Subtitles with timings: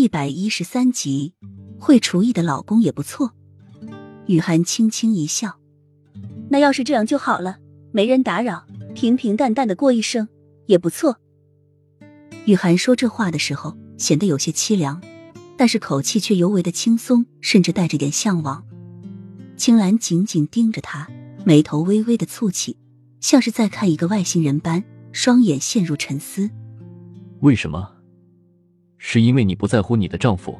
[0.00, 1.34] 一百一十三集，
[1.78, 3.34] 会厨艺的老公也不错。
[4.28, 5.58] 雨涵轻轻一笑，
[6.48, 7.58] 那要是这样就好了，
[7.92, 10.26] 没人打扰，平平淡淡的过一生
[10.64, 11.18] 也不错。
[12.46, 15.02] 雨涵说这话的时候显得有些凄凉，
[15.58, 18.64] 但是口气却尤为的轻松，甚至带着点向往。
[19.58, 21.10] 青兰紧紧盯着他，
[21.44, 22.78] 眉头微微的蹙起，
[23.20, 24.82] 像是在看一个外星人般，
[25.12, 26.48] 双眼陷入沉思。
[27.40, 27.99] 为什么？
[29.02, 30.56] 是因为你不在乎你的丈夫，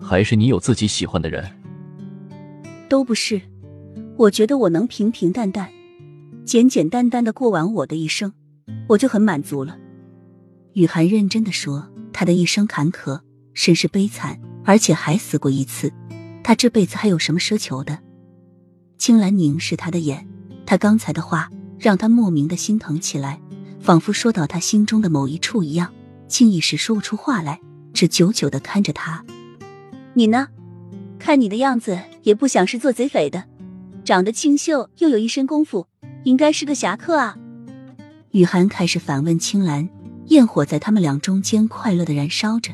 [0.00, 1.44] 还是你有自己喜欢的人？
[2.88, 3.40] 都不是，
[4.16, 5.70] 我觉得我能平平淡淡、
[6.46, 8.32] 简简单单的过完我的一生，
[8.88, 9.76] 我就很满足了。
[10.72, 13.20] 雨涵认真的说：“她的一生坎坷，
[13.52, 15.92] 甚是悲惨，而且还死过一次。
[16.42, 17.98] 她这辈子还有什么奢求的？”
[18.96, 20.26] 青兰凝视他的眼，
[20.64, 23.38] 他刚才的话让他莫名的心疼起来，
[23.80, 25.92] 仿佛说到他心中的某一处一样。
[26.30, 27.60] 竟一时说不出话来，
[27.92, 29.22] 只久久的看着他。
[30.14, 30.48] 你呢？
[31.18, 33.44] 看你的样子，也不像是做贼匪的，
[34.04, 35.86] 长得清秀，又有一身功夫，
[36.24, 37.36] 应该是个侠客啊。
[38.30, 39.90] 雨涵开始反问青兰，
[40.28, 42.72] 焰火在他们俩中间快乐的燃烧着，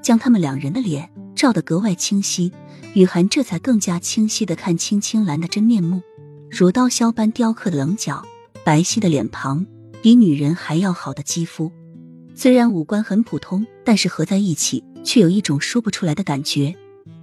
[0.00, 2.52] 将他们两人的脸照得格外清晰。
[2.94, 6.02] 雨涵这才更加清晰的看清青兰的真面目，
[6.50, 8.22] 如刀削般雕刻的棱角，
[8.64, 9.66] 白皙的脸庞，
[10.02, 11.72] 比女人还要好的肌肤。
[12.40, 16.72] 虽然五官很普通，但是合在一起却有一种说不出来的感觉，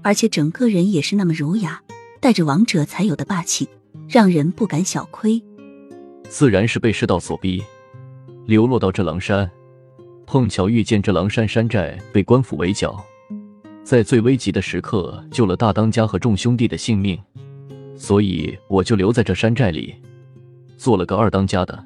[0.02, 1.82] 而且整个人也是那么儒雅，
[2.20, 3.66] 带着王者才有的霸气，
[4.10, 5.42] 让人不敢小窥。
[6.28, 7.64] 自然是被世道所逼，
[8.46, 9.50] 流落到这狼山，
[10.26, 13.02] 碰巧遇见这狼山山寨被官府围剿，
[13.86, 17.18] 在最危急的时刻救了大当家和众兄弟的性命，
[17.96, 19.96] 所以我就留在这山寨里，
[20.78, 21.86] 做了个二当家的。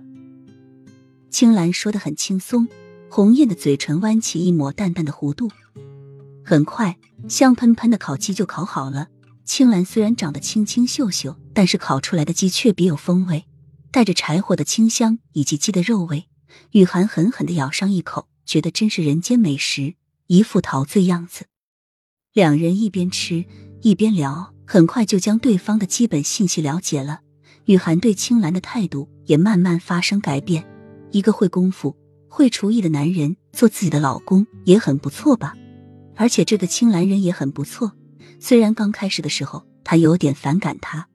[1.30, 2.67] 青兰说的很轻松。
[3.11, 5.49] 红艳的嘴唇弯起一抹淡淡的弧度，
[6.45, 9.07] 很快，香喷喷的烤鸡就烤好了。
[9.43, 13.45] 青兰虽然长得清清秀秀，但是烤出来的鸡却别有风味，
[13.91, 16.27] 带着柴火的清香以及鸡的肉味。
[16.71, 19.95] 雨涵狠狠的咬上一口，觉得真是人间美食，
[20.27, 21.45] 一副陶醉样子。
[22.31, 23.43] 两人一边吃
[23.81, 27.21] 一边聊，很快就将对方的基本信息了解了。
[27.65, 30.64] 雨涵对青兰的态度也慢慢发生改变，
[31.11, 31.95] 一个会功夫。
[32.30, 35.54] 会厨艺的男人做自己的老公也很不错吧？
[36.16, 37.92] 而且这个青兰人也很不错。
[38.40, 41.08] 虽然刚开始的时候他有点反感他，